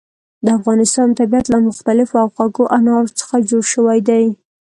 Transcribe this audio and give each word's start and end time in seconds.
د 0.45 0.47
افغانستان 0.59 1.07
طبیعت 1.19 1.45
له 1.53 1.59
مختلفو 1.67 2.15
او 2.23 2.27
خوږو 2.35 2.71
انارو 2.77 3.13
څخه 3.19 3.35
جوړ 3.49 3.63
شوی 3.73 3.99
دی. 4.09 4.25